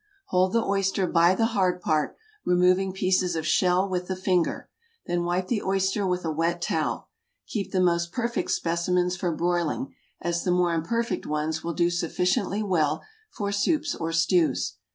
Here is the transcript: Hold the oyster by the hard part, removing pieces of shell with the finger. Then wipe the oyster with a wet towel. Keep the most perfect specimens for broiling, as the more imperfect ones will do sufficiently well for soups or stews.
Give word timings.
Hold 0.29 0.53
the 0.53 0.63
oyster 0.65 1.05
by 1.05 1.35
the 1.35 1.45
hard 1.45 1.79
part, 1.79 2.17
removing 2.43 2.91
pieces 2.91 3.35
of 3.35 3.45
shell 3.45 3.87
with 3.87 4.07
the 4.07 4.15
finger. 4.15 4.67
Then 5.05 5.25
wipe 5.25 5.45
the 5.47 5.61
oyster 5.61 6.07
with 6.07 6.25
a 6.25 6.31
wet 6.31 6.59
towel. 6.59 7.09
Keep 7.45 7.69
the 7.71 7.79
most 7.81 8.11
perfect 8.11 8.49
specimens 8.49 9.15
for 9.15 9.31
broiling, 9.31 9.93
as 10.19 10.43
the 10.43 10.49
more 10.49 10.73
imperfect 10.73 11.27
ones 11.27 11.63
will 11.63 11.75
do 11.75 11.91
sufficiently 11.91 12.63
well 12.63 13.03
for 13.29 13.51
soups 13.51 13.93
or 13.93 14.11
stews. 14.11 14.73